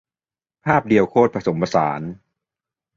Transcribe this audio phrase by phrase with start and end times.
[0.65, 2.01] ภาพเดียวโคตรผสมผสาน